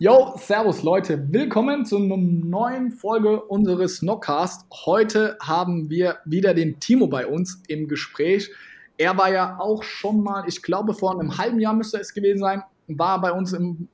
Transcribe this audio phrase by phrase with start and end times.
[0.00, 4.66] Yo, Servus Leute, willkommen zu einer neuen Folge unseres Knockcast.
[4.86, 8.50] Heute haben wir wieder den Timo bei uns im Gespräch.
[8.98, 12.40] Er war ja auch schon mal, ich glaube vor einem halben Jahr müsste es gewesen
[12.40, 13.86] sein, war bei uns im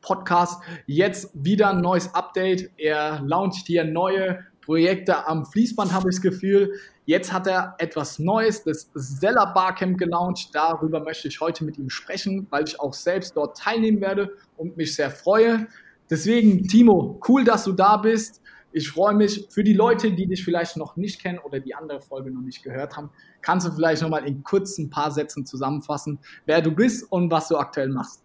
[0.00, 0.62] Podcast.
[0.86, 2.70] Jetzt wieder ein neues Update.
[2.78, 6.72] Er launcht hier neue Projekte am Fließband, habe ich das Gefühl.
[7.06, 10.50] Jetzt hat er etwas Neues, das Zeller Barcamp gelauncht.
[10.54, 14.76] Darüber möchte ich heute mit ihm sprechen, weil ich auch selbst dort teilnehmen werde und
[14.76, 15.66] mich sehr freue.
[16.08, 18.40] Deswegen, Timo, cool, dass du da bist.
[18.72, 22.00] Ich freue mich für die Leute, die dich vielleicht noch nicht kennen oder die andere
[22.00, 23.10] Folge noch nicht gehört haben.
[23.40, 27.56] Kannst du vielleicht nochmal in kurzen paar Sätzen zusammenfassen, wer du bist und was du
[27.56, 28.22] aktuell machst?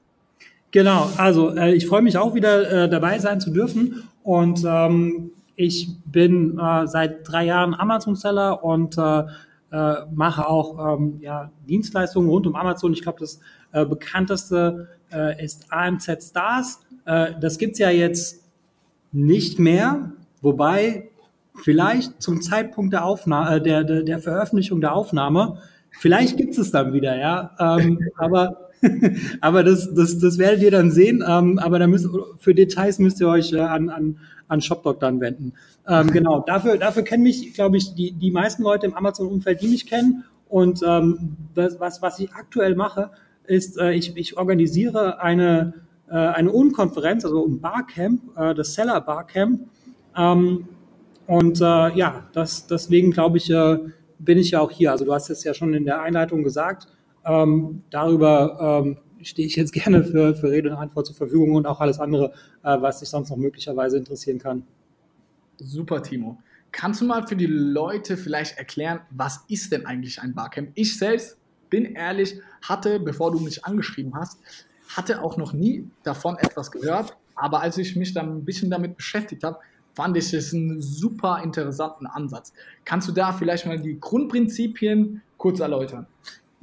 [0.72, 5.32] Genau, also äh, ich freue mich auch wieder äh, dabei sein zu dürfen und ähm,
[5.60, 9.24] ich bin äh, seit drei Jahren Amazon-Seller und äh,
[9.72, 12.94] äh, mache auch ähm, ja, Dienstleistungen rund um Amazon.
[12.94, 13.42] Ich glaube, das
[13.74, 16.80] äh, bekannteste äh, ist AMZ Stars.
[17.04, 18.46] Äh, das gibt's ja jetzt
[19.12, 21.10] nicht mehr, wobei
[21.56, 25.58] vielleicht zum Zeitpunkt der, Aufnahme, äh, der, der, der Veröffentlichung der Aufnahme,
[25.92, 27.52] vielleicht gibt's es dann wieder, ja.
[27.60, 28.69] Ähm, aber
[29.42, 31.24] aber das, das, das werdet ihr dann sehen.
[31.28, 35.20] Ähm, aber da müsst, für Details müsst ihr euch äh, an, an, an ShopDoc dann
[35.20, 35.54] wenden.
[35.88, 39.68] Ähm, genau, dafür, dafür kennen mich, glaube ich, die, die meisten Leute im Amazon-Umfeld, die
[39.68, 40.24] mich kennen.
[40.48, 43.12] Und ähm, das, was, was ich aktuell mache,
[43.46, 45.74] ist, äh, ich, ich organisiere eine,
[46.10, 49.70] äh, eine Unkonferenz, also ein Barcamp, äh, das Seller Barcamp.
[50.18, 50.68] Ähm,
[51.28, 53.78] und äh, ja, das, deswegen glaube ich, äh,
[54.18, 54.92] bin ich ja auch hier.
[54.92, 56.88] Also du hast es ja schon in der Einleitung gesagt.
[57.30, 61.67] Ähm, darüber ähm, stehe ich jetzt gerne für, für Rede und Antwort zur Verfügung und
[61.67, 64.64] auch alles andere, äh, was dich sonst noch möglicherweise interessieren kann.
[65.58, 66.42] Super, Timo.
[66.72, 70.72] Kannst du mal für die Leute vielleicht erklären, was ist denn eigentlich ein Barcamp?
[70.76, 71.38] Ich selbst
[71.70, 74.39] bin ehrlich, hatte, bevor du mich angeschrieben hast,
[74.88, 77.16] hatte auch noch nie davon etwas gehört.
[77.36, 79.60] Aber als ich mich dann ein bisschen damit beschäftigt habe,
[79.94, 82.54] fand ich es einen super interessanten Ansatz.
[82.86, 86.08] Kannst du da vielleicht mal die Grundprinzipien kurz erläutern?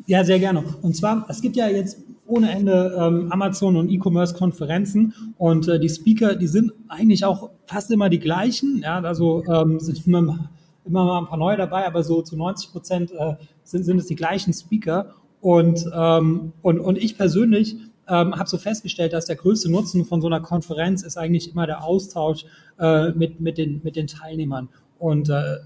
[0.04, 0.62] Ja, sehr gerne.
[0.82, 5.88] Und zwar, es gibt ja jetzt ohne Ende ähm, Amazon und E-Commerce-Konferenzen und äh, die
[5.88, 8.80] Speaker, die sind eigentlich auch fast immer die gleichen.
[8.82, 10.50] Ja, also ähm, sind immer,
[10.84, 14.06] immer mal ein paar neue dabei, aber so zu 90 Prozent äh, sind, sind es
[14.06, 15.14] die gleichen Speaker.
[15.40, 17.76] Und, ähm, und, und ich persönlich
[18.08, 21.66] ähm, habe so festgestellt, dass der größte Nutzen von so einer Konferenz ist eigentlich immer
[21.66, 22.44] der Austausch
[22.78, 24.68] äh, mit, mit, den, mit den Teilnehmern.
[24.98, 25.56] Und äh,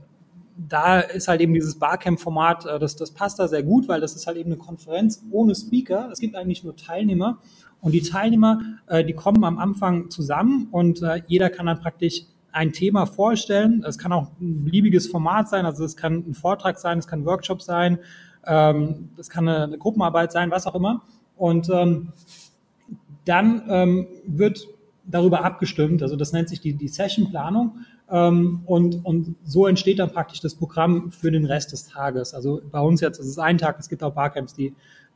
[0.69, 4.15] da ist halt eben dieses Barcamp-Format, äh, das, das passt da sehr gut, weil das
[4.15, 6.11] ist halt eben eine Konferenz ohne Speaker.
[6.13, 7.39] Es gibt eigentlich nur Teilnehmer.
[7.81, 12.25] Und die Teilnehmer, äh, die kommen am Anfang zusammen und äh, jeder kann dann praktisch
[12.53, 13.85] ein Thema vorstellen.
[13.87, 17.21] Es kann auch ein beliebiges Format sein, also es kann ein Vortrag sein, es kann
[17.21, 17.99] ein Workshop sein,
[18.47, 21.03] ähm, es kann eine, Gruppenarbeit sein, was auch immer.
[21.37, 22.13] Und ähm,
[23.25, 24.67] dann ähm, wird
[25.07, 27.79] darüber abgestimmt, also das nennt sich die, die Sessionplanung.
[28.11, 32.35] Ähm, und, und so entsteht dann praktisch das Programm für den Rest des Tages.
[32.35, 34.75] Also bei uns jetzt ist es ein Tag, es gibt auch Barcamps, die,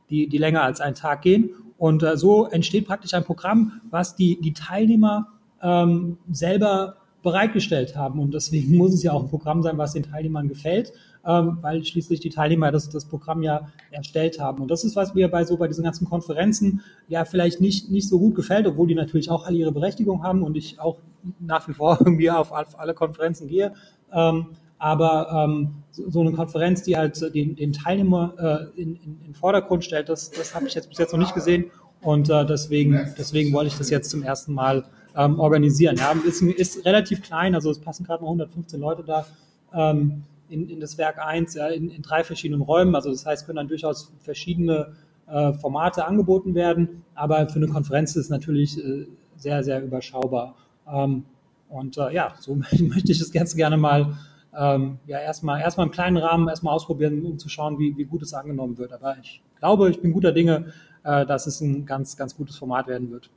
[0.09, 1.49] die, die länger als einen Tag gehen.
[1.77, 5.27] Und äh, so entsteht praktisch ein Programm, was die, die Teilnehmer
[5.61, 8.19] ähm, selber bereitgestellt haben.
[8.19, 10.93] Und deswegen muss es ja auch ein Programm sein, was den Teilnehmern gefällt,
[11.25, 14.61] ähm, weil schließlich die Teilnehmer das, das Programm ja erstellt haben.
[14.61, 18.07] Und das ist, was mir bei so bei diesen ganzen Konferenzen ja vielleicht nicht, nicht
[18.07, 20.97] so gut gefällt, obwohl die natürlich auch alle ihre Berechtigung haben und ich auch
[21.39, 23.73] nach wie vor irgendwie auf, auf alle Konferenzen gehe.
[24.13, 24.47] Ähm,
[24.77, 29.83] aber ähm, so, eine Konferenz, die halt den, den Teilnehmer äh, in, in, in Vordergrund
[29.83, 31.71] stellt, das, das habe ich jetzt bis jetzt noch nicht gesehen.
[32.01, 35.95] Und äh, deswegen, deswegen wollte ich das jetzt zum ersten Mal ähm, organisieren.
[35.95, 39.25] Ja, ist, ist relativ klein, also es passen gerade noch 115 Leute da
[39.73, 42.95] ähm, in, in das Werk 1, ja, in, in drei verschiedenen Räumen.
[42.95, 44.95] Also das heißt, können dann durchaus verschiedene
[45.27, 50.55] äh, Formate angeboten werden, aber für eine Konferenz ist es natürlich äh, sehr, sehr überschaubar.
[50.87, 51.25] Ähm,
[51.69, 54.15] und äh, ja, so möchte ich das ganz gerne mal
[54.57, 58.21] ähm, ja, erstmal, erstmal im kleinen Rahmen erstmal ausprobieren, um zu schauen, wie, wie gut
[58.21, 58.93] es angenommen wird.
[58.93, 62.87] Aber ich glaube, ich bin guter Dinge, äh, dass es ein ganz, ganz gutes Format
[62.87, 63.29] werden wird.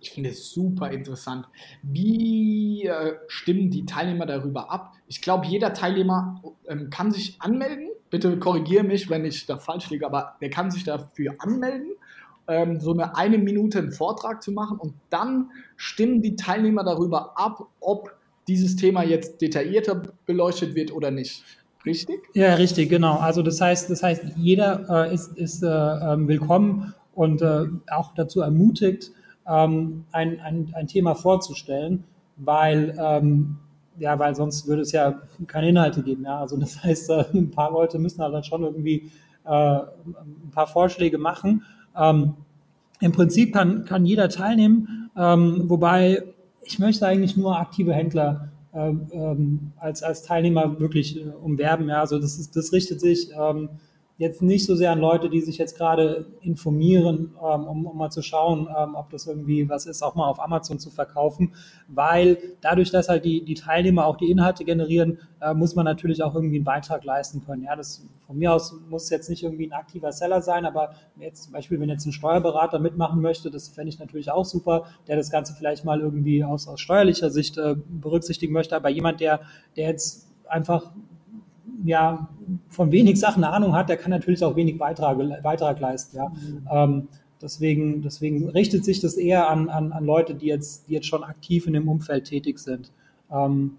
[0.00, 1.46] Ich finde es super interessant.
[1.82, 4.92] Wie äh, stimmen die Teilnehmer darüber ab?
[5.08, 7.88] Ich glaube, jeder Teilnehmer ähm, kann sich anmelden.
[8.10, 11.94] Bitte korrigiere mich, wenn ich da falsch liege, aber der kann sich dafür anmelden.
[12.48, 17.38] ähm, so eine eine Minute einen Vortrag zu machen und dann stimmen die Teilnehmer darüber
[17.38, 18.14] ab, ob
[18.48, 21.42] dieses Thema jetzt detaillierter beleuchtet wird oder nicht.
[21.86, 22.20] Richtig?
[22.34, 23.18] Ja, richtig, genau.
[23.18, 28.14] Also das heißt, das heißt, jeder äh, ist, ist äh, ähm, willkommen und äh, auch
[28.14, 29.12] dazu ermutigt,
[29.46, 32.04] ähm, ein, ein, ein Thema vorzustellen,
[32.36, 33.58] weil ähm,
[33.98, 36.24] ja, weil sonst würde es ja keine Inhalte geben.
[36.24, 36.40] Ja?
[36.40, 39.10] Also das heißt, äh, ein paar Leute müssen halt dann schon irgendwie
[39.44, 41.64] äh, ein paar Vorschläge machen.
[41.96, 42.34] Ähm,
[43.00, 46.22] Im Prinzip kann, kann jeder teilnehmen, ähm, wobei
[46.62, 51.88] ich möchte eigentlich nur aktive Händler äh, ähm, als, als Teilnehmer wirklich äh, umwerben.
[51.88, 52.00] Ja?
[52.00, 53.68] Also das, ist, das richtet sich ähm,
[54.16, 58.10] jetzt nicht so sehr an Leute, die sich jetzt gerade informieren, ähm, um, um, mal
[58.10, 61.52] zu schauen, ähm, ob das irgendwie was ist, auch mal auf Amazon zu verkaufen,
[61.88, 66.22] weil dadurch, dass halt die, die Teilnehmer auch die Inhalte generieren, äh, muss man natürlich
[66.22, 67.64] auch irgendwie einen Beitrag leisten können.
[67.64, 71.44] Ja, das von mir aus muss jetzt nicht irgendwie ein aktiver Seller sein, aber jetzt
[71.44, 75.16] zum Beispiel, wenn jetzt ein Steuerberater mitmachen möchte, das fände ich natürlich auch super, der
[75.16, 79.40] das Ganze vielleicht mal irgendwie aus, aus steuerlicher Sicht äh, berücksichtigen möchte, aber jemand, der,
[79.76, 80.92] der jetzt einfach
[81.84, 82.28] ja,
[82.70, 86.16] von wenig Sachen eine Ahnung hat, der kann natürlich auch wenig Beitrag, Beitrag leisten.
[86.16, 86.28] Ja.
[86.30, 86.68] Mhm.
[86.70, 87.08] Ähm,
[87.40, 91.22] deswegen, deswegen richtet sich das eher an, an, an Leute, die jetzt, die jetzt schon
[91.22, 92.90] aktiv in dem Umfeld tätig sind.
[93.30, 93.76] Ähm,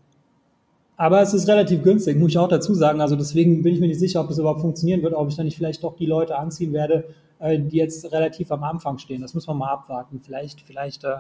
[0.98, 3.02] aber es ist relativ günstig, muss ich auch dazu sagen.
[3.02, 5.46] Also deswegen bin ich mir nicht sicher, ob es überhaupt funktionieren wird, ob ich dann
[5.46, 7.06] nicht vielleicht doch die Leute anziehen werde,
[7.40, 9.22] äh, die jetzt relativ am Anfang stehen.
[9.22, 10.22] Das muss man mal abwarten.
[10.22, 11.18] Vielleicht, vielleicht äh,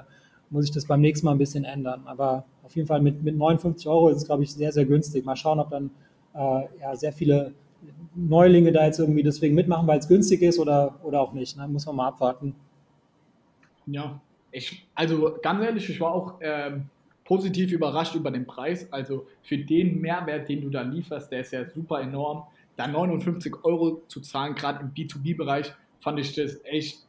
[0.52, 2.04] muss ich das beim nächsten Mal ein bisschen ändern.
[2.06, 5.26] Aber auf jeden Fall mit, mit 59 Euro ist es, glaube ich, sehr, sehr günstig.
[5.26, 5.90] Mal schauen, ob dann
[6.36, 7.54] ja, sehr viele
[8.16, 11.58] Neulinge da jetzt irgendwie deswegen mitmachen, weil es günstig ist oder, oder auch nicht.
[11.58, 11.68] Ne?
[11.68, 12.56] Muss man mal abwarten.
[13.88, 14.20] Ja,
[14.52, 16.90] ich, also ganz ehrlich, ich war auch ähm,
[17.26, 18.92] positiv überrascht über den Preis.
[18.92, 22.44] Also für den Mehrwert, den du da lieferst, der ist ja super enorm.
[22.78, 27.00] Da 59 Euro zu zahlen, gerade im B2B-Bereich, fand ich das echt,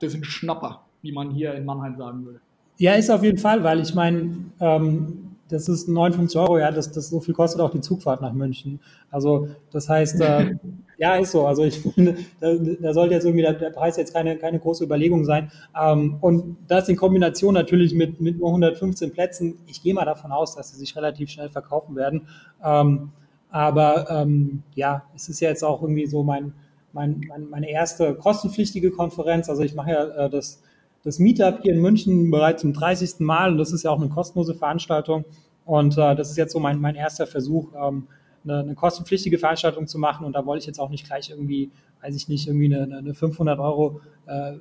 [0.00, 2.40] das ein Schnapper, wie man hier in Mannheim sagen würde.
[2.78, 6.90] Ja, ist auf jeden Fall, weil ich meine, ähm, das ist 59 Euro, ja, das,
[6.90, 8.80] das so viel kostet auch die Zugfahrt nach München.
[9.10, 10.56] Also das heißt, äh,
[10.98, 11.46] ja, ist so.
[11.46, 14.84] Also ich finde, da, da sollte jetzt irgendwie der, der, Preis jetzt keine, keine große
[14.84, 15.50] Überlegung sein.
[15.80, 20.32] Ähm, und das in Kombination natürlich mit, mit nur 115 Plätzen, ich gehe mal davon
[20.32, 22.28] aus, dass sie sich relativ schnell verkaufen werden.
[22.64, 23.10] Ähm,
[23.50, 26.54] aber ähm, ja, es ist ja jetzt auch irgendwie so mein,
[26.92, 29.48] mein, mein, meine erste kostenpflichtige Konferenz.
[29.48, 30.62] Also ich mache ja äh, das
[31.06, 33.20] das Meetup hier in München bereits zum 30.
[33.20, 35.24] Mal und das ist ja auch eine kostenlose Veranstaltung.
[35.64, 38.08] Und äh, das ist jetzt so mein, mein erster Versuch, ähm,
[38.42, 40.26] eine, eine kostenpflichtige Veranstaltung zu machen.
[40.26, 41.70] Und da wollte ich jetzt auch nicht gleich irgendwie,
[42.02, 44.54] weiß ich nicht, irgendwie eine, eine 500 Euro äh,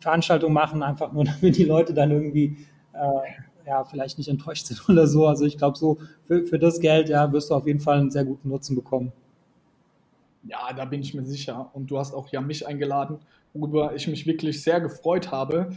[0.00, 2.56] Veranstaltung machen, einfach nur damit die Leute dann irgendwie
[2.92, 5.28] äh, ja, vielleicht nicht enttäuscht sind oder so.
[5.28, 8.10] Also ich glaube, so für, für das Geld ja, wirst du auf jeden Fall einen
[8.10, 9.12] sehr guten Nutzen bekommen.
[10.42, 11.70] Ja, da bin ich mir sicher.
[11.72, 13.20] Und du hast auch ja mich eingeladen
[13.54, 15.74] worüber ich mich wirklich sehr gefreut habe.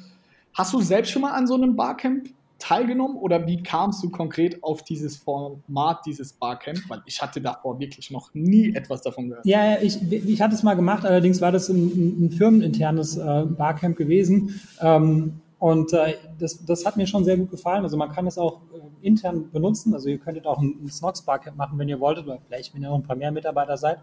[0.54, 2.30] Hast du selbst schon mal an so einem Barcamp
[2.60, 6.80] teilgenommen oder wie kamst du konkret auf dieses Format, dieses Barcamp?
[6.90, 9.46] Weil ich hatte davor wirklich noch nie etwas davon gehört.
[9.46, 13.96] Ja, ich, ich hatte es mal gemacht, allerdings war das ein, ein firmeninternes äh, Barcamp
[13.96, 14.60] gewesen.
[14.82, 17.84] Ähm, und äh, das, das hat mir schon sehr gut gefallen.
[17.84, 19.94] Also man kann es auch äh, intern benutzen.
[19.94, 22.84] Also ihr könntet auch ein, ein Snox Barcamp machen, wenn ihr wolltet, oder vielleicht, wenn
[22.84, 24.00] ihr noch ein paar mehr Mitarbeiter seid.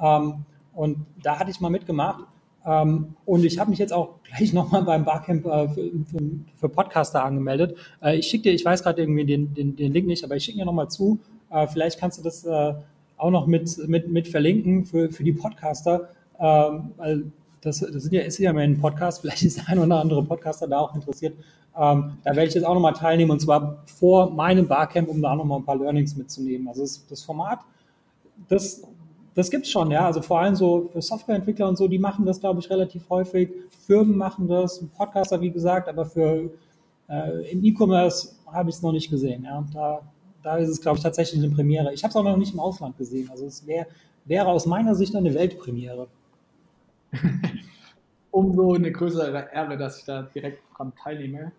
[0.00, 0.44] Ähm,
[0.74, 2.24] und da hatte ich mal mitgemacht.
[2.66, 6.18] Ähm, und ich habe mich jetzt auch gleich nochmal beim Barcamp äh, für, für,
[6.56, 7.76] für, Podcaster angemeldet.
[8.02, 10.44] Äh, ich schicke dir, ich weiß gerade irgendwie den, den, den, Link nicht, aber ich
[10.44, 11.20] schicke dir nochmal zu.
[11.50, 12.74] Äh, vielleicht kannst du das äh,
[13.16, 16.08] auch noch mit, mit, mit verlinken für, für die Podcaster.
[16.40, 17.24] Ähm, weil
[17.60, 20.66] das, das sind ja, ist ja mein Podcast, vielleicht ist der ein oder andere Podcaster
[20.66, 21.34] da auch interessiert.
[21.78, 25.32] Ähm, da werde ich jetzt auch nochmal teilnehmen und zwar vor meinem Barcamp, um da
[25.32, 26.68] auch nochmal ein paar Learnings mitzunehmen.
[26.68, 27.60] Also das, das Format,
[28.48, 28.82] das
[29.36, 30.06] das gibt's schon, ja.
[30.06, 33.50] Also vor allem so für Softwareentwickler und so, die machen das, glaube ich, relativ häufig.
[33.86, 36.50] Firmen machen das, Podcaster, wie gesagt, aber für
[37.08, 39.44] äh, im E-Commerce habe ich es noch nicht gesehen.
[39.44, 39.62] Ja.
[39.74, 40.00] Da,
[40.42, 41.92] da ist es, glaube ich, tatsächlich eine Premiere.
[41.92, 43.28] Ich habe es auch noch nicht im Ausland gesehen.
[43.30, 43.86] Also es wär,
[44.24, 46.08] wäre aus meiner Sicht eine Weltpremiere.
[48.30, 51.52] Umso eine größere Ehre, dass ich da direkt dran teilnehme.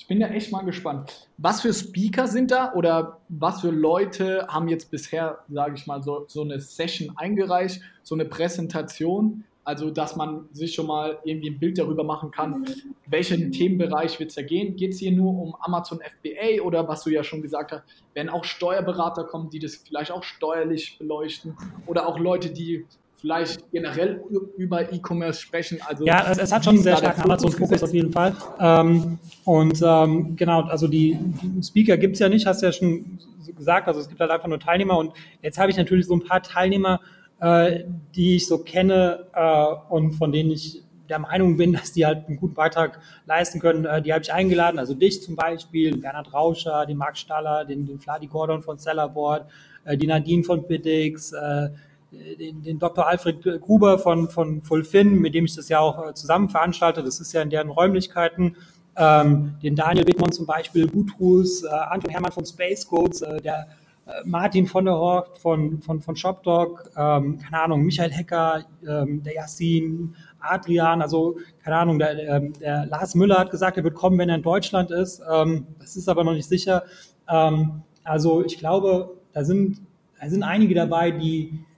[0.00, 1.28] Ich bin ja echt mal gespannt.
[1.36, 6.02] Was für Speaker sind da oder was für Leute haben jetzt bisher, sage ich mal,
[6.02, 9.44] so, so eine Session eingereicht, so eine Präsentation?
[9.62, 12.64] Also, dass man sich schon mal irgendwie ein Bild darüber machen kann,
[13.06, 14.74] welchen Themenbereich wird es da gehen?
[14.74, 18.30] Geht es hier nur um Amazon FBA oder was du ja schon gesagt hast, werden
[18.30, 22.86] auch Steuerberater kommen, die das vielleicht auch steuerlich beleuchten oder auch Leute, die
[23.20, 24.22] vielleicht generell
[24.56, 25.78] über E-Commerce sprechen.
[25.86, 28.34] Also ja, es, es hat schon einen sehr starken Amazon-Fokus auf jeden Fall.
[28.58, 32.72] Ähm, und ähm, genau, also die, die Speaker gibt es ja nicht, hast du ja
[32.72, 33.18] schon
[33.56, 33.88] gesagt.
[33.88, 34.96] Also es gibt halt einfach nur Teilnehmer.
[34.96, 35.12] Und
[35.42, 37.00] jetzt habe ich natürlich so ein paar Teilnehmer,
[37.40, 37.84] äh,
[38.14, 42.26] die ich so kenne äh, und von denen ich der Meinung bin, dass die halt
[42.26, 44.78] einen guten Beitrag leisten können, äh, die habe ich eingeladen.
[44.78, 49.46] Also dich zum Beispiel, Bernhard Rauscher, den Marc Staller, den, den Fladi Gordon von Sellerboard,
[49.84, 51.70] äh, die Nadine von Biddix, äh,
[52.12, 53.06] den, den Dr.
[53.06, 57.02] Alfred Gruber von, von Fulfin, mit dem ich das ja auch äh, zusammen veranstalte.
[57.02, 58.56] Das ist ja in deren Räumlichkeiten.
[58.96, 63.68] Ähm, den Daniel Wittmann zum Beispiel, Butrus, äh, Anton Hermann von Space Codes, äh, der
[64.06, 69.22] äh, Martin von der Hort von, von, von ShopDog, ähm, keine Ahnung, Michael Hecker, ähm,
[69.22, 73.94] der Yassin, Adrian, also keine Ahnung, der, ähm, der, Lars Müller hat gesagt, er wird
[73.94, 75.22] kommen, wenn er in Deutschland ist.
[75.30, 76.82] Ähm, das ist aber noch nicht sicher.
[77.28, 79.80] Ähm, also ich glaube, da sind,
[80.20, 81.69] da sind einige dabei, die, äh,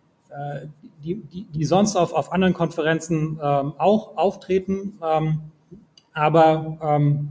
[1.03, 4.99] die, die, die sonst auf, auf anderen Konferenzen ähm, auch auftreten.
[5.05, 5.41] Ähm,
[6.15, 7.29] aber ähm,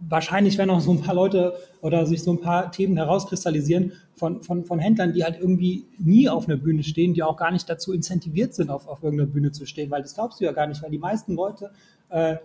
[0.00, 4.42] wahrscheinlich werden auch so ein paar Leute oder sich so ein paar Themen herauskristallisieren von,
[4.42, 7.68] von, von Händlern, die halt irgendwie nie auf einer Bühne stehen, die auch gar nicht
[7.68, 10.66] dazu incentiviert sind, auf, auf irgendeiner Bühne zu stehen, weil das glaubst du ja gar
[10.66, 11.70] nicht, weil die meisten Leute,
[12.10, 12.36] äh,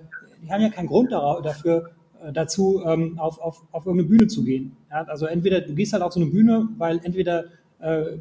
[0.44, 1.92] die haben ja keinen Grund dafür,
[2.24, 4.76] äh, dazu, ähm, auf, auf, auf irgendeine Bühne zu gehen.
[4.90, 7.46] Ja, also entweder du gehst halt auf so eine Bühne, weil entweder
[7.80, 8.18] äh,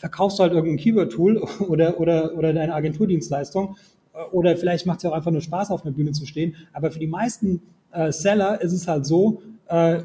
[0.00, 1.36] verkaufst du halt irgendein Keyword-Tool
[1.68, 3.76] oder, oder, oder deine Agenturdienstleistung
[4.14, 6.56] äh, oder vielleicht macht es ja auch einfach nur Spaß, auf einer Bühne zu stehen.
[6.72, 10.02] Aber für die meisten äh, Seller ist es halt so, äh,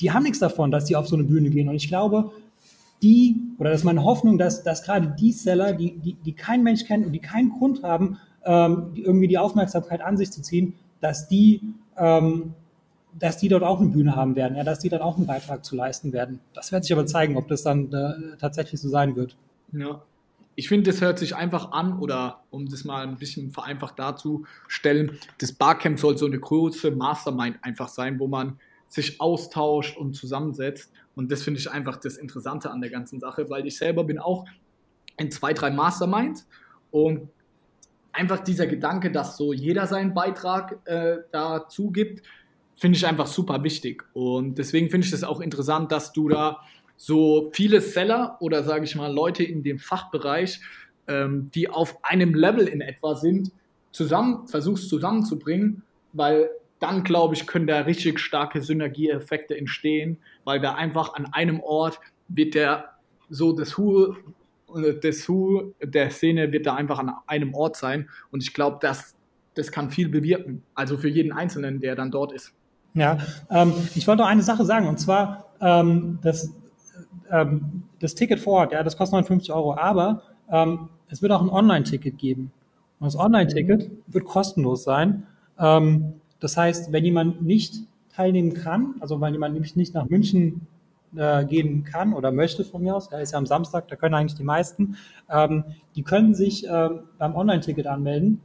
[0.00, 1.68] die haben nichts davon, dass die auf so eine Bühne gehen.
[1.68, 2.32] Und ich glaube,
[3.02, 6.62] die, oder das ist meine Hoffnung, dass, dass gerade die Seller, die, die, die kein
[6.62, 10.42] Mensch kennt und die keinen Grund haben, ähm, die irgendwie die Aufmerksamkeit an sich zu
[10.42, 11.60] ziehen, dass die,
[11.96, 12.54] ähm,
[13.18, 15.64] dass die dort auch eine Bühne haben werden, ja, dass die dann auch einen Beitrag
[15.64, 16.40] zu leisten werden.
[16.54, 19.36] Das wird sich aber zeigen, ob das dann äh, tatsächlich so sein wird.
[19.72, 20.02] Ja,
[20.54, 25.18] ich finde, das hört sich einfach an, oder um das mal ein bisschen vereinfacht darzustellen,
[25.38, 30.92] das Barcamp soll so eine große Mastermind einfach sein, wo man sich austauscht und zusammensetzt.
[31.14, 34.18] Und das finde ich einfach das Interessante an der ganzen Sache, weil ich selber bin
[34.18, 34.44] auch
[35.16, 36.46] in zwei, drei Masterminds
[36.90, 37.30] und
[38.12, 42.22] einfach dieser Gedanke, dass so jeder seinen Beitrag äh, dazu gibt,
[42.76, 44.04] finde ich einfach super wichtig.
[44.12, 46.60] Und deswegen finde ich das auch interessant, dass du da
[46.96, 50.60] so viele Seller oder sage ich mal Leute in dem Fachbereich,
[51.08, 53.50] ähm, die auf einem Level in etwa sind,
[53.90, 56.48] zusammen versuchst zusammenzubringen, weil
[56.78, 62.00] dann glaube ich, können da richtig starke Synergieeffekte entstehen, weil da einfach an einem Ort
[62.28, 62.90] wird der
[63.28, 64.14] so das Hu
[65.02, 69.14] das Hu der Szene wird da einfach an einem Ort sein und ich glaube, das
[69.54, 72.54] das kann viel bewirken, also für jeden Einzelnen, der dann dort ist.
[72.94, 73.18] Ja,
[73.50, 76.52] ähm, ich wollte noch eine Sache sagen und zwar ähm, das
[77.30, 81.40] ähm, das Ticket vor Ort, ja, das kostet 59 Euro, aber ähm, es wird auch
[81.40, 82.52] ein Online-Ticket geben.
[83.00, 85.26] Und das Online-Ticket wird kostenlos sein.
[85.58, 87.76] Ähm, das heißt, wenn jemand nicht
[88.14, 90.66] teilnehmen kann, also wenn jemand nämlich nicht nach München
[91.16, 94.14] äh, gehen kann oder möchte von mir aus, er ist ja am Samstag, da können
[94.14, 94.96] eigentlich die meisten,
[95.30, 95.64] ähm,
[95.96, 98.40] die können sich äh, beim Online-Ticket anmelden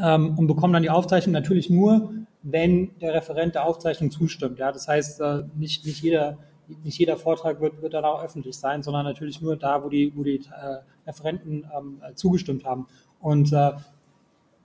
[0.00, 4.58] ähm, und bekommen dann die Aufzeichnung natürlich nur, wenn der Referent der Aufzeichnung zustimmt.
[4.58, 6.38] Ja, das heißt, äh, nicht, nicht jeder
[6.84, 10.12] nicht jeder Vortrag wird, wird dann auch öffentlich sein, sondern natürlich nur da, wo die,
[10.14, 12.86] wo die äh, Referenten ähm, zugestimmt haben.
[13.20, 13.72] Und äh,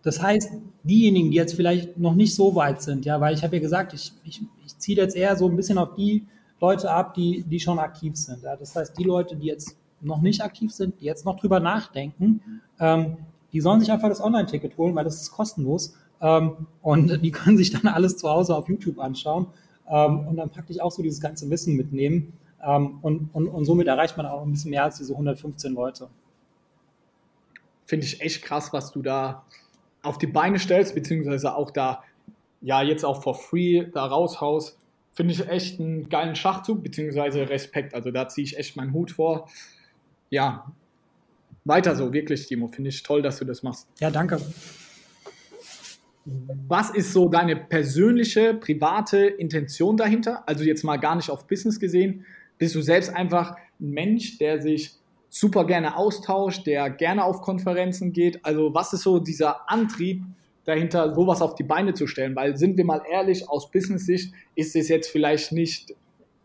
[0.04, 0.52] das heißt,
[0.84, 3.94] diejenigen, die jetzt vielleicht noch nicht so weit sind, ja, weil ich habe ja gesagt,
[3.94, 6.26] ich, ich, ich ziehe jetzt eher so ein bisschen auf die
[6.60, 8.44] Leute ab, die, die schon aktiv sind.
[8.44, 8.56] Ja.
[8.56, 12.62] Das heißt, die Leute, die jetzt noch nicht aktiv sind, die jetzt noch drüber nachdenken,
[12.80, 13.18] ähm,
[13.54, 15.94] die sollen sich einfach das Online-Ticket holen, weil das ist kostenlos.
[16.24, 19.48] Ähm, und die können sich dann alles zu Hause auf YouTube anschauen
[19.88, 22.34] ähm, und dann praktisch auch so dieses ganze Wissen mitnehmen.
[22.66, 26.08] Ähm, und, und, und somit erreicht man auch ein bisschen mehr als diese 115 Leute.
[27.86, 29.44] Finde ich echt krass, was du da
[30.02, 32.04] auf die Beine stellst, beziehungsweise auch da,
[32.62, 34.78] ja, jetzt auch for free da raushaust.
[35.12, 37.94] Finde ich echt einen geilen Schachzug, beziehungsweise Respekt.
[37.94, 39.50] Also da ziehe ich echt meinen Hut vor.
[40.30, 40.72] Ja,
[41.66, 42.70] weiter so, wirklich, Timo.
[42.70, 43.88] Finde ich toll, dass du das machst.
[44.00, 44.40] Ja, danke.
[46.26, 50.48] Was ist so deine persönliche, private Intention dahinter?
[50.48, 52.26] Also jetzt mal gar nicht auf Business gesehen.
[52.58, 54.96] Bist du selbst einfach ein Mensch, der sich
[55.30, 58.46] super gerne austauscht, der gerne auf Konferenzen geht?
[58.46, 60.24] Also was ist so dieser Antrieb
[60.64, 62.36] dahinter, sowas auf die Beine zu stellen?
[62.36, 65.94] Weil sind wir mal ehrlich, aus Business-Sicht ist es jetzt vielleicht nicht,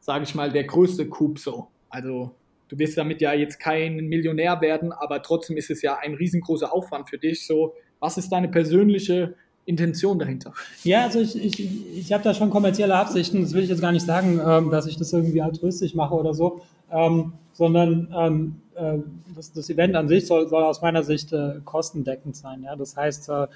[0.01, 1.69] sage ich mal, der größte Coup so.
[1.89, 2.35] Also
[2.69, 6.73] du wirst damit ja jetzt kein Millionär werden, aber trotzdem ist es ja ein riesengroßer
[6.73, 7.47] Aufwand für dich.
[7.47, 9.37] So, was ist deine persönliche
[9.69, 10.55] Intention dahinter?
[10.83, 13.43] Ja, also ich, ich, ich habe da schon kommerzielle Absichten.
[13.43, 16.33] Das will ich jetzt gar nicht sagen, ähm, dass ich das irgendwie altruistisch mache oder
[16.33, 18.99] so, ähm, sondern ähm, äh,
[19.37, 22.63] das, das, Event an sich soll, soll aus meiner Sicht äh, kostendeckend sein.
[22.63, 22.77] Ja?
[22.77, 23.47] Das heißt, äh, äh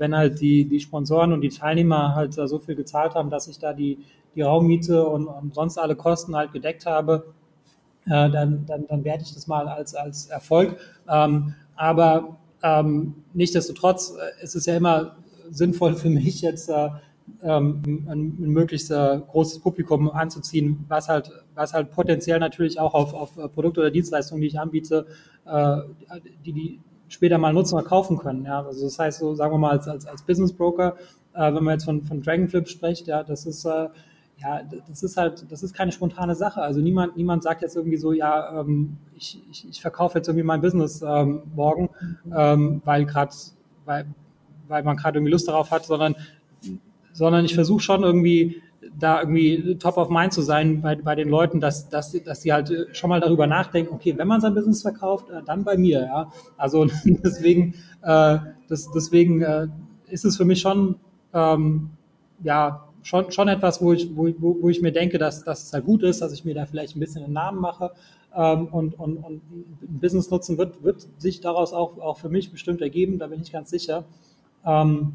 [0.00, 3.46] wenn halt die, die Sponsoren und die Teilnehmer halt äh, so viel gezahlt haben, dass
[3.46, 3.98] ich da die,
[4.34, 7.32] die Raummiete und, und sonst alle Kosten halt gedeckt habe,
[8.06, 10.76] äh, dann, dann, dann werde ich das mal als, als Erfolg.
[11.08, 15.16] Ähm, aber ähm, nichtsdestotrotz ist es ja immer
[15.52, 16.88] sinnvoll für mich jetzt äh,
[17.42, 23.14] ähm, ein, möglichst äh, großes Publikum anzuziehen, was halt, was halt potenziell natürlich auch auf,
[23.14, 25.06] auf Produkte oder Dienstleistungen, die ich anbiete,
[25.46, 25.76] äh,
[26.44, 28.44] die die später mal nutzen oder kaufen können.
[28.44, 28.62] Ja?
[28.62, 30.96] Also das heißt, so sagen wir mal als, als, als Business Broker,
[31.34, 33.88] äh, wenn man jetzt von, von Dragonflip spricht, ja, das ist äh,
[34.38, 36.62] ja, das ist halt, das ist keine spontane Sache.
[36.62, 40.44] Also niemand, niemand sagt jetzt irgendwie so, ja, ähm, ich, ich, ich verkaufe jetzt irgendwie
[40.44, 41.90] mein Business ähm, morgen,
[42.34, 43.32] ähm, weil gerade,
[43.84, 44.06] weil,
[44.68, 46.16] weil man gerade irgendwie Lust darauf hat, sondern
[47.12, 48.62] sondern ich versuche schon irgendwie
[48.98, 52.52] da irgendwie top of mind zu sein bei, bei den Leuten, dass, dass, dass sie
[52.52, 56.00] halt schon mal darüber nachdenken, okay, wenn man sein Business verkauft, äh, dann bei mir,
[56.00, 56.32] ja.
[56.56, 58.38] Also deswegen, äh,
[58.68, 59.68] das, deswegen äh,
[60.08, 60.96] ist es für mich schon,
[61.32, 61.90] ähm,
[62.42, 65.84] ja, schon, schon etwas, wo ich, wo, wo, ich mir denke, dass, dass es halt
[65.84, 67.92] gut ist, dass ich mir da vielleicht ein bisschen einen Namen mache
[68.34, 69.42] ähm, und, und, und
[70.00, 73.52] Business nutzen wird, wird sich daraus auch, auch für mich bestimmt ergeben, da bin ich
[73.52, 74.04] ganz sicher.
[74.64, 75.14] Ähm,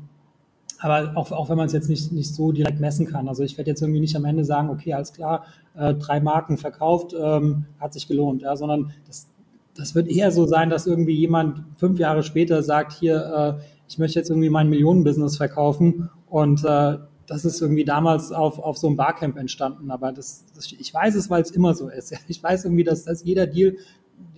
[0.79, 3.27] aber auch, auch wenn man es jetzt nicht, nicht so direkt messen kann.
[3.27, 6.57] Also ich werde jetzt irgendwie nicht am Ende sagen, okay, alles klar, äh, drei Marken
[6.57, 9.27] verkauft, ähm, hat sich gelohnt, ja, sondern das,
[9.75, 13.97] das wird eher so sein, dass irgendwie jemand fünf Jahre später sagt, hier, äh, ich
[13.97, 18.87] möchte jetzt irgendwie mein Millionenbusiness verkaufen und äh, das ist irgendwie damals auf, auf so
[18.87, 19.91] einem Barcamp entstanden.
[19.91, 22.13] Aber das, das ich weiß es, weil es immer so ist.
[22.27, 23.75] Ich weiß irgendwie, dass, dass jeder Deal,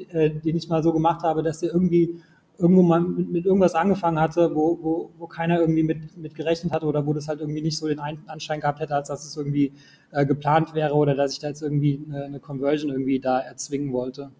[0.09, 2.21] äh, den ich mal so gemacht habe, dass der irgendwie
[2.59, 6.73] irgendwo mal mit, mit irgendwas angefangen hatte, wo, wo, wo keiner irgendwie mit, mit gerechnet
[6.73, 9.35] hatte oder wo das halt irgendwie nicht so den Anschein gehabt hätte, als dass es
[9.35, 9.73] irgendwie
[10.11, 13.93] äh, geplant wäre oder dass ich da jetzt irgendwie eine, eine Conversion irgendwie da erzwingen
[13.93, 14.31] wollte.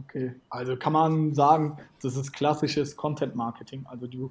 [0.00, 3.84] Okay, also kann man sagen, das ist klassisches Content Marketing.
[3.88, 4.30] Also du,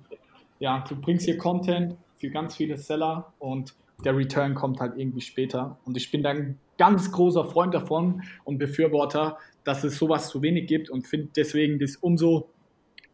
[0.60, 5.22] ja, du bringst hier Content für ganz viele Seller und der Return kommt halt irgendwie
[5.22, 5.78] später.
[5.86, 10.42] Und ich bin da ein ganz großer Freund davon und Befürworter, dass es sowas zu
[10.42, 12.50] wenig gibt und finde deswegen das umso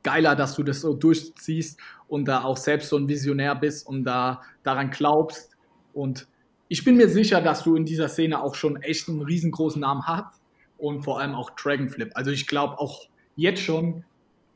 [0.03, 4.03] geiler, dass du das so durchziehst und da auch selbst so ein Visionär bist und
[4.03, 5.55] da daran glaubst.
[5.93, 6.27] Und
[6.67, 10.05] ich bin mir sicher, dass du in dieser Szene auch schon echt einen riesengroßen Namen
[10.05, 10.41] hast
[10.77, 12.11] und vor allem auch Dragonflip.
[12.15, 14.03] Also ich glaube auch jetzt schon,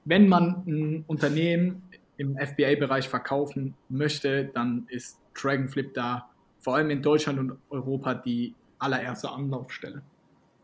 [0.03, 1.83] wenn man ein Unternehmen
[2.17, 8.53] im FBA-Bereich verkaufen möchte, dann ist Dragonflip da vor allem in Deutschland und Europa die
[8.79, 10.01] allererste Anlaufstelle.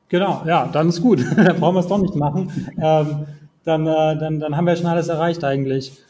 [0.10, 1.24] Genau, ja, dann ist gut.
[1.36, 2.52] dann brauchen wir es doch nicht machen.
[2.82, 3.26] Ähm,
[3.64, 6.04] dann, äh, dann, dann haben wir schon alles erreicht eigentlich.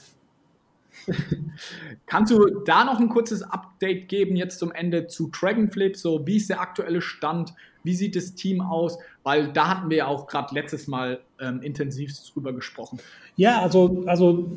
[2.05, 5.95] Kannst du da noch ein kurzes Update geben jetzt zum Ende zu Dragonflip?
[5.95, 7.53] So, wie ist der aktuelle Stand?
[7.83, 8.97] Wie sieht das Team aus?
[9.23, 12.99] Weil da hatten wir ja auch gerade letztes Mal ähm, intensiv drüber gesprochen.
[13.35, 14.51] Ja, also, also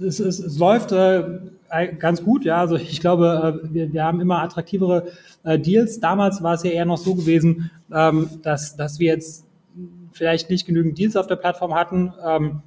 [0.00, 1.40] es, es, es läuft äh,
[1.98, 2.44] ganz gut.
[2.44, 5.08] Ja, also ich glaube, äh, wir, wir haben immer attraktivere
[5.44, 6.00] äh, Deals.
[6.00, 9.46] Damals war es ja eher noch so gewesen, ähm, dass, dass wir jetzt
[10.12, 12.12] vielleicht nicht genügend Deals auf der Plattform hatten.
[12.24, 12.62] Ähm,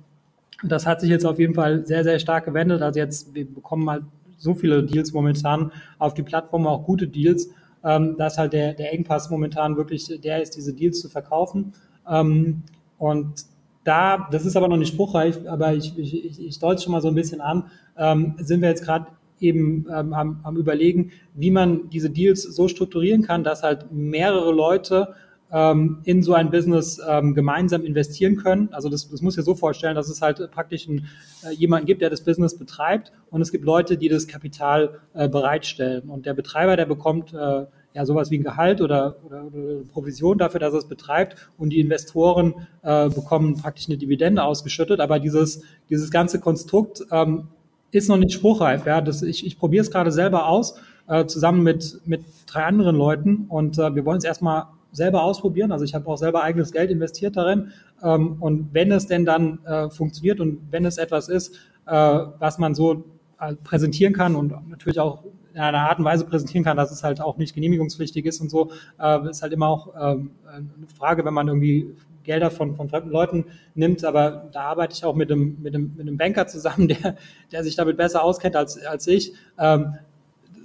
[0.64, 2.82] das hat sich jetzt auf jeden Fall sehr, sehr stark gewendet.
[2.82, 4.04] Also jetzt, wir bekommen halt
[4.38, 7.50] so viele Deals momentan auf die Plattform, auch gute Deals
[7.88, 11.74] ähm, dass halt der, der Engpass momentan wirklich der ist, diese Deals zu verkaufen.
[12.10, 12.64] Ähm,
[12.98, 13.46] und
[13.86, 17.02] da, das ist aber noch nicht spruchreich, aber ich, ich, ich, ich deute schon mal
[17.02, 19.08] so ein bisschen an, ähm, sind wir jetzt gerade
[19.40, 24.52] eben ähm, am, am Überlegen, wie man diese Deals so strukturieren kann, dass halt mehrere
[24.52, 25.14] Leute
[25.52, 28.70] ähm, in so ein Business ähm, gemeinsam investieren können.
[28.74, 31.08] Also das, das muss ja so vorstellen, dass es halt praktisch ein,
[31.44, 35.30] äh, jemanden gibt, der das Business betreibt und es gibt Leute, die das Kapital äh,
[35.30, 36.10] bereitstellen.
[36.10, 40.38] Und der Betreiber, der bekommt äh, ja sowas wie ein Gehalt oder, oder, oder Provision
[40.38, 45.00] dafür, dass er es betreibt und die Investoren äh, bekommen praktisch eine Dividende ausgeschüttet.
[45.00, 47.48] Aber dieses, dieses ganze Konstrukt ähm,
[47.92, 48.86] ist noch nicht spruchreif.
[48.86, 49.02] Ja?
[49.02, 53.46] Das, ich ich probiere es gerade selber aus, äh, zusammen mit, mit drei anderen Leuten
[53.50, 55.72] und äh, wir wollen es erstmal selber ausprobieren.
[55.72, 57.72] Also ich habe auch selber eigenes Geld investiert darin.
[58.04, 62.58] Ähm, und wenn es denn dann äh, funktioniert und wenn es etwas ist, äh, was
[62.58, 63.06] man so
[63.40, 65.24] äh, präsentieren kann und natürlich auch
[65.58, 68.50] in einer Art und Weise präsentieren kann, dass es halt auch nicht genehmigungspflichtig ist und
[68.50, 72.90] so, äh, ist halt immer auch ähm, eine Frage, wenn man irgendwie Gelder von, von
[72.90, 76.46] fremden Leuten nimmt, aber da arbeite ich auch mit einem, mit einem, mit einem Banker
[76.46, 77.16] zusammen, der,
[77.52, 79.34] der sich damit besser auskennt als, als ich.
[79.58, 79.96] Ähm,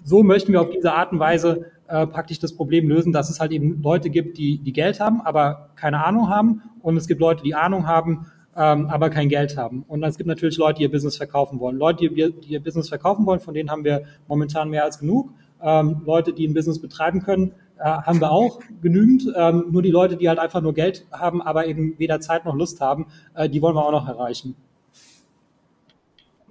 [0.05, 3.41] so möchten wir auf diese Art und Weise äh, praktisch das Problem lösen, dass es
[3.41, 6.63] halt eben Leute gibt, die, die Geld haben, aber keine Ahnung haben.
[6.83, 8.27] Und es gibt Leute, die Ahnung haben,
[8.57, 9.85] ähm, aber kein Geld haben.
[9.89, 11.77] Und es gibt natürlich Leute, die ihr Business verkaufen wollen.
[11.77, 15.31] Leute, die, die ihr Business verkaufen wollen, von denen haben wir momentan mehr als genug.
[15.63, 19.33] Ähm, Leute, die ein Business betreiben können, äh, haben wir auch genügend.
[19.37, 22.55] Ähm, nur die Leute, die halt einfach nur Geld haben, aber eben weder Zeit noch
[22.55, 24.55] Lust haben, äh, die wollen wir auch noch erreichen.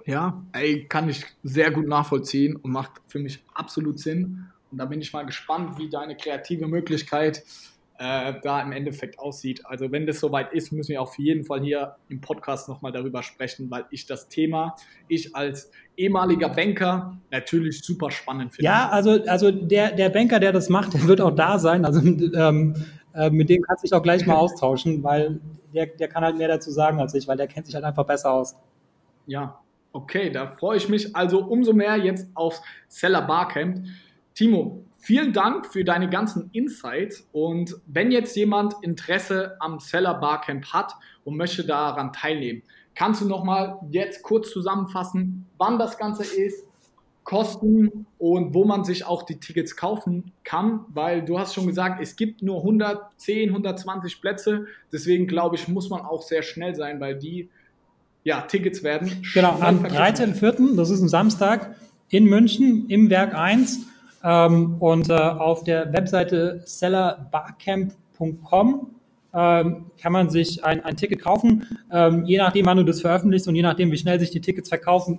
[0.04, 4.46] Ja, ey, kann ich sehr gut nachvollziehen und macht für mich absolut Sinn.
[4.72, 7.44] Und da bin ich mal gespannt, wie deine kreative Möglichkeit
[8.02, 9.64] äh, da im Endeffekt aussieht.
[9.64, 13.22] Also wenn das soweit ist, müssen wir auf jeden Fall hier im Podcast nochmal darüber
[13.22, 14.74] sprechen, weil ich das Thema,
[15.06, 18.64] ich als ehemaliger Banker, natürlich super spannend finde.
[18.64, 21.84] Ja, also, also der, der Banker, der das macht, der wird auch da sein.
[21.84, 22.74] Also ähm,
[23.14, 25.40] äh, mit dem kannst du dich auch gleich mal austauschen, weil
[25.72, 28.04] der, der kann halt mehr dazu sagen als ich, weil der kennt sich halt einfach
[28.04, 28.56] besser aus.
[29.26, 29.60] Ja,
[29.92, 33.86] okay, da freue ich mich also umso mehr jetzt aufs Seller Barcamp.
[34.34, 40.66] Timo, Vielen Dank für deine ganzen Insights und wenn jetzt jemand Interesse am Seller Barcamp
[40.66, 42.62] hat und möchte daran teilnehmen,
[42.94, 46.68] kannst du noch mal jetzt kurz zusammenfassen, wann das Ganze ist,
[47.24, 52.00] Kosten und wo man sich auch die Tickets kaufen kann, weil du hast schon gesagt,
[52.00, 57.00] es gibt nur 110, 120 Plätze, deswegen glaube ich, muss man auch sehr schnell sein,
[57.00, 57.48] weil die
[58.22, 59.20] ja, Tickets werden.
[59.34, 61.74] Genau, am 13.04., das ist ein Samstag,
[62.08, 63.86] in München im Werk 1
[64.24, 68.90] ähm, und äh, auf der Webseite sellerbarcamp.com
[69.34, 71.66] ähm, kann man sich ein, ein Ticket kaufen.
[71.90, 74.68] Ähm, je nachdem, wann du das veröffentlichst und je nachdem, wie schnell sich die Tickets
[74.68, 75.18] verkaufen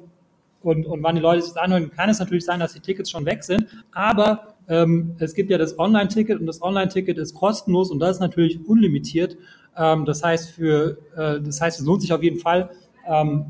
[0.62, 3.26] und, und wann die Leute sich anhören, kann es natürlich sein, dass die Tickets schon
[3.26, 3.66] weg sind.
[3.92, 8.22] Aber ähm, es gibt ja das Online-Ticket und das Online-Ticket ist kostenlos und das ist
[8.22, 9.36] natürlich unlimitiert.
[9.76, 12.70] Ähm, das heißt, für, äh, das heißt, es lohnt sich auf jeden Fall,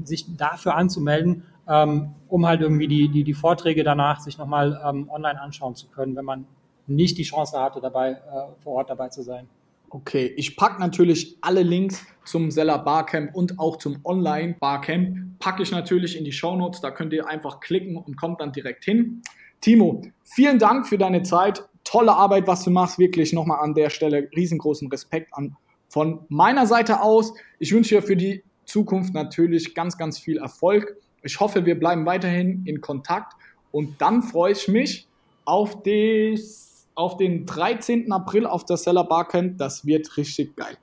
[0.04, 5.40] sich dafür anzumelden um halt irgendwie die, die, die Vorträge danach sich nochmal ähm, online
[5.40, 6.46] anschauen zu können, wenn man
[6.88, 9.48] nicht die Chance hatte, dabei äh, vor Ort dabei zu sein.
[9.90, 15.62] Okay, ich packe natürlich alle Links zum Seller Barcamp und auch zum Online Barcamp, packe
[15.62, 16.82] ich natürlich in die Show Notes.
[16.82, 19.22] Da könnt ihr einfach klicken und kommt dann direkt hin.
[19.62, 21.64] Timo, vielen Dank für deine Zeit.
[21.84, 22.98] Tolle Arbeit, was du machst.
[22.98, 25.56] Wirklich nochmal an der Stelle riesengroßen Respekt an
[25.90, 27.36] von meiner Seite aus.
[27.60, 30.98] Ich wünsche dir für die Zukunft natürlich ganz, ganz viel Erfolg.
[31.24, 33.34] Ich hoffe, wir bleiben weiterhin in Kontakt
[33.72, 35.08] und dann freue ich mich
[35.46, 38.12] auf, des, auf den 13.
[38.12, 39.58] April auf der Seller Barcamp.
[39.58, 40.78] Das wird richtig geil.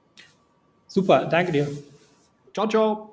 [0.86, 1.68] Super, danke dir.
[2.52, 3.08] Ciao, ciao.